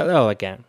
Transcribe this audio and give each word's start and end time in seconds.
Hello 0.00 0.30
again. 0.30 0.64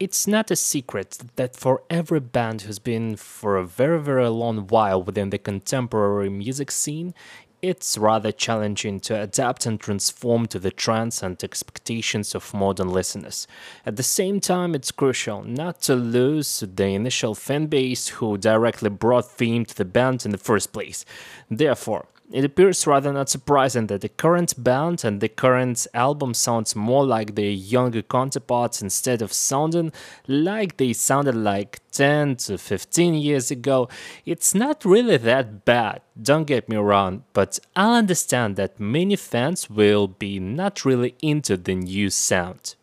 It's 0.00 0.26
not 0.26 0.50
a 0.50 0.56
secret 0.56 1.18
that 1.36 1.54
for 1.54 1.82
every 1.90 2.20
band 2.20 2.62
who's 2.62 2.78
been 2.78 3.16
for 3.16 3.58
a 3.58 3.66
very 3.66 4.00
very 4.00 4.30
long 4.30 4.66
while 4.66 5.02
within 5.02 5.28
the 5.28 5.36
contemporary 5.36 6.30
music 6.30 6.70
scene, 6.70 7.12
it's 7.60 7.98
rather 7.98 8.32
challenging 8.32 8.98
to 9.00 9.20
adapt 9.20 9.66
and 9.66 9.78
transform 9.78 10.46
to 10.46 10.58
the 10.58 10.70
trends 10.70 11.22
and 11.22 11.44
expectations 11.44 12.34
of 12.34 12.54
modern 12.54 12.88
listeners. 12.88 13.46
At 13.84 13.96
the 13.96 14.02
same 14.02 14.40
time, 14.40 14.74
it's 14.74 14.90
crucial 14.90 15.44
not 15.44 15.82
to 15.82 15.94
lose 15.94 16.60
the 16.60 16.86
initial 16.86 17.34
fan 17.34 17.66
base 17.66 18.08
who 18.08 18.38
directly 18.38 18.88
brought 18.88 19.30
Theme 19.30 19.66
to 19.66 19.76
the 19.76 19.84
band 19.84 20.24
in 20.24 20.30
the 20.30 20.38
first 20.38 20.72
place. 20.72 21.04
Therefore, 21.50 22.06
it 22.34 22.44
appears 22.44 22.86
rather 22.86 23.12
not 23.12 23.28
surprising 23.28 23.86
that 23.88 24.00
the 24.00 24.08
current 24.08 24.62
band 24.62 25.04
and 25.04 25.20
the 25.20 25.28
current 25.28 25.86
album 25.92 26.34
sounds 26.34 26.74
more 26.74 27.04
like 27.04 27.34
their 27.34 27.50
younger 27.50 28.02
counterparts 28.02 28.80
instead 28.80 29.22
of 29.22 29.32
sounding 29.32 29.92
like 30.26 30.76
they 30.76 30.92
sounded 30.92 31.34
like 31.34 31.80
10 31.92 32.36
to 32.36 32.58
15 32.58 33.14
years 33.14 33.50
ago. 33.50 33.88
It's 34.24 34.54
not 34.54 34.84
really 34.84 35.16
that 35.18 35.64
bad, 35.64 36.00
don't 36.20 36.46
get 36.46 36.68
me 36.68 36.76
wrong, 36.76 37.24
but 37.32 37.58
I'll 37.76 37.94
understand 37.94 38.56
that 38.56 38.80
many 38.80 39.16
fans 39.16 39.68
will 39.68 40.08
be 40.08 40.38
not 40.38 40.84
really 40.84 41.14
into 41.22 41.56
the 41.56 41.74
new 41.74 42.10
sound. 42.10 42.74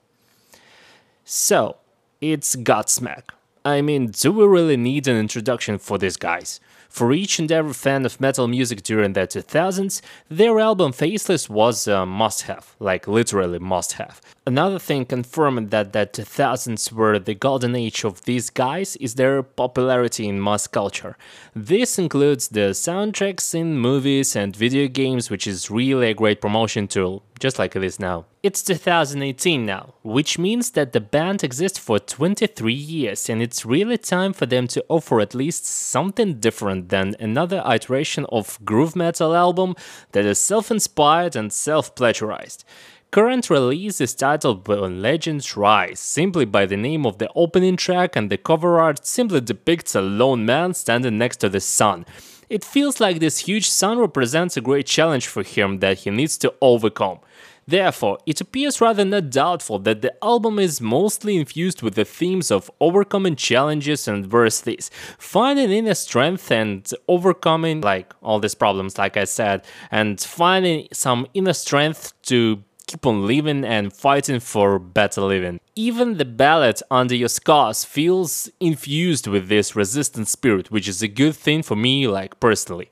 So, 1.23 1.77
it's 2.21 2.55
Godsmack. 2.55 3.29
I 3.65 3.81
mean, 3.81 4.07
do 4.07 4.31
we 4.31 4.45
really 4.45 4.77
need 4.77 5.07
an 5.07 5.17
introduction 5.17 5.77
for 5.77 5.97
these 5.97 6.17
guys? 6.17 6.59
For 6.89 7.13
each 7.13 7.37
and 7.39 7.51
every 7.51 7.73
fan 7.73 8.05
of 8.05 8.19
metal 8.19 8.47
music 8.47 8.81
during 8.81 9.13
the 9.13 9.21
2000s, 9.21 10.01
their 10.27 10.59
album 10.59 10.91
Faceless 10.91 11.47
was 11.47 11.87
a 11.87 12.05
must 12.05 12.41
have, 12.43 12.75
like 12.79 13.07
literally 13.07 13.59
must 13.59 13.93
have. 13.93 14.19
Another 14.45 14.79
thing 14.79 15.05
confirming 15.05 15.67
that 15.67 15.93
the 15.93 16.07
2000s 16.07 16.91
were 16.91 17.19
the 17.19 17.35
golden 17.35 17.75
age 17.75 18.03
of 18.03 18.23
these 18.23 18.49
guys 18.49 18.95
is 18.95 19.15
their 19.15 19.43
popularity 19.43 20.27
in 20.27 20.43
mass 20.43 20.65
culture. 20.65 21.15
This 21.55 21.99
includes 21.99 22.47
the 22.47 22.71
soundtracks 22.71 23.53
in 23.53 23.77
movies 23.77 24.35
and 24.35 24.55
video 24.55 24.87
games, 24.87 25.29
which 25.29 25.45
is 25.45 25.69
really 25.69 26.09
a 26.09 26.15
great 26.15 26.41
promotion 26.41 26.87
tool, 26.87 27.21
just 27.39 27.57
like 27.57 27.75
it 27.75 27.83
is 27.83 27.99
now. 27.99 28.25
It's 28.43 28.61
2018 28.61 29.65
now, 29.65 29.95
which 30.03 30.37
means 30.37 30.71
that 30.71 30.93
the 30.93 31.01
band 31.01 31.43
exists 31.43 31.79
for 31.79 31.99
23 31.99 32.73
years 32.73 33.29
and 33.29 33.41
it's 33.41 33.65
really 33.65 33.97
time 33.97 34.33
for 34.33 34.45
them 34.45 34.67
to 34.67 34.83
offer 34.89 35.19
at 35.19 35.33
least 35.33 35.65
something 35.65 36.35
different 36.35 36.89
than 36.89 37.15
another 37.19 37.63
iteration 37.65 38.25
of 38.29 38.59
groove 38.63 38.95
metal 38.95 39.35
album 39.35 39.75
that 40.11 40.25
is 40.25 40.39
self-inspired 40.39 41.35
and 41.35 41.51
self-plagiarized. 41.51 42.63
Current 43.11 43.49
release 43.49 43.99
is 44.01 44.13
titled 44.13 44.67
When 44.67 45.01
Legends 45.01 45.57
Rise, 45.57 45.99
simply 45.99 46.45
by 46.45 46.67
the 46.67 46.77
name 46.77 47.07
of 47.07 47.17
the 47.17 47.29
opening 47.33 47.75
track 47.75 48.15
and 48.15 48.29
the 48.29 48.37
cover 48.37 48.79
art 48.79 49.03
simply 49.03 49.41
depicts 49.41 49.95
a 49.95 50.01
lone 50.01 50.45
man 50.45 50.75
standing 50.75 51.17
next 51.17 51.37
to 51.37 51.49
the 51.49 51.59
sun. 51.59 52.05
It 52.49 52.65
feels 52.65 52.99
like 52.99 53.19
this 53.19 53.39
huge 53.39 53.69
sun 53.69 53.99
represents 53.99 54.57
a 54.57 54.61
great 54.61 54.87
challenge 54.87 55.27
for 55.27 55.43
him 55.43 55.79
that 55.79 55.99
he 55.99 56.09
needs 56.09 56.37
to 56.39 56.53
overcome. 56.61 57.19
Therefore, 57.67 58.17
it 58.25 58.41
appears 58.41 58.81
rather 58.81 59.05
not 59.05 59.29
doubtful 59.29 59.77
that 59.79 60.01
the 60.01 60.11
album 60.23 60.57
is 60.57 60.81
mostly 60.81 61.37
infused 61.37 61.83
with 61.83 61.93
the 61.93 62.03
themes 62.03 62.49
of 62.49 62.71
overcoming 62.81 63.35
challenges 63.35 64.07
and 64.07 64.23
adversities, 64.23 64.89
finding 65.19 65.69
inner 65.69 65.93
strength 65.93 66.49
and 66.49 66.91
overcoming 67.07 67.81
like 67.81 68.11
all 68.23 68.39
these 68.39 68.55
problems 68.55 68.97
like 68.97 69.17
I 69.17 69.25
said, 69.25 69.63
and 69.91 70.19
finding 70.19 70.87
some 70.91 71.27
inner 71.35 71.53
strength 71.53 72.19
to 72.23 72.63
keep 72.89 73.05
on 73.05 73.27
living 73.27 73.63
and 73.63 73.93
fighting 73.93 74.39
for 74.39 74.79
better 74.79 75.21
living. 75.21 75.59
Even 75.75 76.17
the 76.17 76.25
ballad 76.25 76.81
Under 76.89 77.13
Your 77.15 77.29
Scars 77.29 77.85
feels 77.85 78.49
infused 78.59 79.27
with 79.27 79.47
this 79.47 79.75
resistant 79.75 80.27
spirit, 80.27 80.71
which 80.71 80.87
is 80.87 81.03
a 81.03 81.07
good 81.07 81.35
thing 81.35 81.61
for 81.61 81.75
me 81.75 82.07
like 82.07 82.39
personally. 82.39 82.89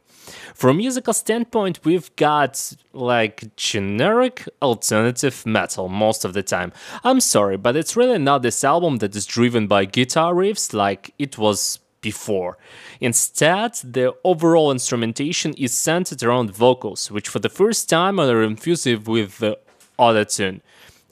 From 0.54 0.76
a 0.76 0.80
musical 0.80 1.14
standpoint, 1.14 1.80
we've 1.84 2.16
got 2.16 2.74
like 2.94 3.56
generic 3.56 4.48
alternative 4.62 5.46
metal 5.48 5.90
most 5.90 6.24
of 6.24 6.34
the 6.34 6.44
time. 6.44 6.74
I'm 7.04 7.20
sorry, 7.20 7.58
but 7.58 7.76
it's 7.76 7.96
really 7.96 8.20
not 8.20 8.44
this 8.44 8.64
album 8.64 8.98
that 8.98 9.16
is 9.16 9.26
driven 9.26 9.66
by 9.66 9.86
guitar 9.86 10.34
riffs 10.34 10.74
like 10.74 11.14
it 11.18 11.40
was 11.40 11.80
before. 12.02 12.58
Instead, 13.00 13.74
the 13.84 14.14
overall 14.24 14.72
instrumentation 14.72 15.54
is 15.56 15.74
centered 15.74 16.22
around 16.22 16.56
vocals, 16.56 17.10
which 17.10 17.30
for 17.30 17.40
the 17.40 17.50
first 17.50 17.90
time 17.90 18.20
are 18.20 18.44
infusive 18.44 19.08
with 19.08 19.40
the 19.40 19.58
autotune. 20.00 20.62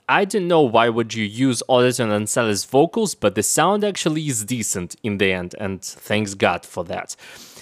I 0.08 0.26
don't 0.26 0.48
know 0.48 0.62
why 0.62 0.90
would 0.90 1.16
you 1.16 1.24
use 1.24 1.64
autotune 1.68 2.16
and 2.16 2.30
Sully's 2.30 2.64
vocals, 2.64 3.16
but 3.16 3.34
the 3.34 3.42
sound 3.42 3.84
actually 3.84 4.28
is 4.28 4.46
decent 4.46 4.96
in 5.02 5.18
the 5.18 5.32
end, 5.32 5.56
and 5.60 5.82
thanks 5.82 6.36
God 6.36 6.64
for 6.64 6.84
that. 6.84 7.16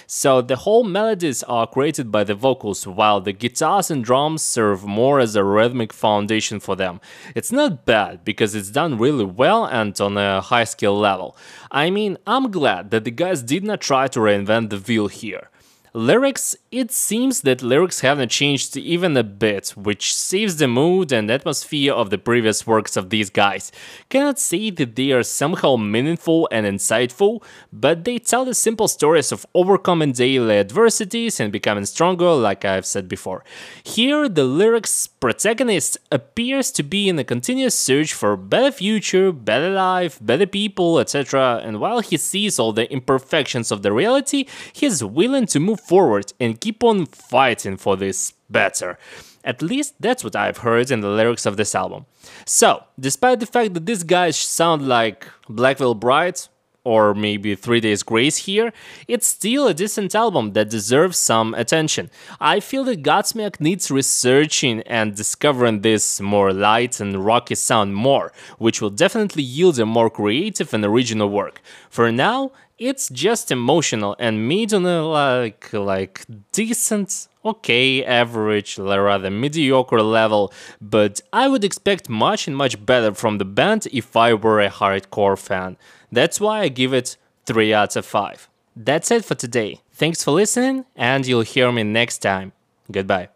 So 0.06 0.42
the 0.42 0.56
whole 0.56 0.84
melodies 0.84 1.42
are 1.44 1.66
created 1.66 2.12
by 2.12 2.24
the 2.24 2.34
vocals, 2.34 2.86
while 2.86 3.22
the 3.22 3.32
guitars 3.32 3.90
and 3.90 4.04
drums 4.04 4.42
serve 4.42 4.84
more 4.84 5.18
as 5.18 5.34
a 5.34 5.42
rhythmic 5.42 5.94
foundation 5.94 6.60
for 6.60 6.76
them. 6.76 7.00
It's 7.34 7.50
not 7.50 7.86
bad, 7.86 8.22
because 8.26 8.54
it's 8.54 8.68
done 8.68 8.98
really 8.98 9.24
well 9.24 9.64
and 9.64 9.98
on 9.98 10.18
a 10.18 10.42
high 10.42 10.64
skill 10.64 10.98
level. 10.98 11.38
I 11.70 11.88
mean, 11.88 12.18
I'm 12.26 12.50
glad 12.50 12.90
that 12.90 13.04
the 13.04 13.10
guys 13.10 13.42
did 13.42 13.64
not 13.64 13.80
try 13.80 14.06
to 14.08 14.20
reinvent 14.20 14.68
the 14.68 14.76
wheel 14.76 15.08
here. 15.08 15.48
Lyrics, 15.96 16.56
it 16.72 16.90
seems 16.90 17.42
that 17.42 17.62
lyrics 17.62 18.00
haven't 18.00 18.28
changed 18.28 18.76
even 18.76 19.16
a 19.16 19.22
bit, 19.22 19.68
which 19.76 20.12
saves 20.12 20.56
the 20.56 20.66
mood 20.66 21.12
and 21.12 21.30
atmosphere 21.30 21.92
of 21.94 22.10
the 22.10 22.18
previous 22.18 22.66
works 22.66 22.96
of 22.96 23.10
these 23.10 23.30
guys. 23.30 23.70
Cannot 24.08 24.40
say 24.40 24.70
that 24.70 24.96
they 24.96 25.12
are 25.12 25.22
somehow 25.22 25.76
meaningful 25.76 26.48
and 26.50 26.66
insightful, 26.66 27.44
but 27.72 28.02
they 28.02 28.18
tell 28.18 28.44
the 28.44 28.54
simple 28.54 28.88
stories 28.88 29.30
of 29.30 29.46
overcoming 29.54 30.10
daily 30.10 30.58
adversities 30.58 31.38
and 31.38 31.52
becoming 31.52 31.86
stronger, 31.86 32.32
like 32.32 32.64
I've 32.64 32.86
said 32.86 33.06
before. 33.08 33.44
Here, 33.84 34.28
the 34.28 34.42
lyrics 34.42 35.06
protagonist 35.06 35.98
appears 36.10 36.72
to 36.72 36.82
be 36.82 37.08
in 37.08 37.20
a 37.20 37.24
continuous 37.24 37.78
search 37.78 38.12
for 38.12 38.36
better 38.36 38.72
future, 38.72 39.30
better 39.30 39.70
life, 39.70 40.18
better 40.20 40.46
people, 40.46 40.98
etc. 40.98 41.62
And 41.64 41.78
while 41.78 42.00
he 42.00 42.16
sees 42.16 42.58
all 42.58 42.72
the 42.72 42.90
imperfections 42.92 43.70
of 43.70 43.82
the 43.82 43.92
reality, 43.92 44.46
he 44.72 44.86
is 44.86 45.04
willing 45.04 45.46
to 45.46 45.60
move 45.60 45.83
forward 45.86 46.32
and 46.40 46.60
keep 46.60 46.82
on 46.82 47.06
fighting 47.06 47.76
for 47.76 47.96
this 47.96 48.32
better. 48.50 48.98
At 49.44 49.60
least 49.60 49.94
that's 50.00 50.24
what 50.24 50.34
I've 50.34 50.58
heard 50.58 50.90
in 50.90 51.00
the 51.00 51.08
lyrics 51.08 51.44
of 51.44 51.56
this 51.56 51.74
album. 51.74 52.06
So, 52.46 52.84
despite 52.98 53.40
the 53.40 53.46
fact 53.46 53.74
that 53.74 53.84
these 53.84 54.02
guys 54.02 54.36
sound 54.36 54.88
like 54.88 55.28
Black 55.48 55.78
Veil 55.78 55.94
Bride, 55.94 56.40
or 56.84 57.14
maybe 57.14 57.54
Three 57.54 57.80
Days 57.80 58.02
Grace 58.02 58.36
here, 58.36 58.72
it's 59.08 59.26
still 59.26 59.66
a 59.66 59.74
decent 59.74 60.14
album 60.14 60.52
that 60.52 60.70
deserves 60.70 61.16
some 61.16 61.54
attention. 61.54 62.10
I 62.40 62.60
feel 62.60 62.84
that 62.84 63.02
Godsmack 63.02 63.58
needs 63.60 63.90
researching 63.90 64.80
and 64.82 65.16
discovering 65.16 65.80
this 65.80 66.20
more 66.20 66.52
light 66.52 67.00
and 67.00 67.24
rocky 67.24 67.54
sound 67.54 67.94
more, 67.94 68.32
which 68.58 68.80
will 68.80 68.90
definitely 68.90 69.42
yield 69.42 69.78
a 69.78 69.86
more 69.86 70.10
creative 70.10 70.72
and 70.74 70.84
original 70.84 71.28
work. 71.28 71.60
For 71.88 72.12
now, 72.12 72.52
it's 72.78 73.08
just 73.08 73.52
emotional 73.52 74.16
and 74.18 74.50
a 74.72 75.02
like 75.02 75.72
like 75.72 76.24
decent 76.50 77.28
okay 77.44 78.04
average 78.04 78.78
rather 78.78 79.30
mediocre 79.30 80.02
level 80.02 80.52
but 80.80 81.20
i 81.32 81.46
would 81.46 81.62
expect 81.62 82.08
much 82.08 82.48
and 82.48 82.56
much 82.56 82.84
better 82.84 83.14
from 83.14 83.38
the 83.38 83.44
band 83.44 83.86
if 83.92 84.16
i 84.16 84.34
were 84.34 84.60
a 84.60 84.68
hardcore 84.68 85.38
fan 85.38 85.76
that's 86.14 86.40
why 86.40 86.60
i 86.60 86.68
give 86.68 86.92
it 86.92 87.16
3 87.46 87.74
out 87.74 87.96
of 87.96 88.06
5 88.06 88.48
that's 88.76 89.10
it 89.10 89.24
for 89.24 89.34
today. 89.36 89.80
Thanks 89.92 90.24
for 90.24 90.32
listening 90.32 90.84
and 90.96 91.26
you'll 91.26 91.42
hear 91.42 91.70
me 91.70 91.84
next 91.84 92.18
time. 92.18 92.52
Goodbye 92.90 93.28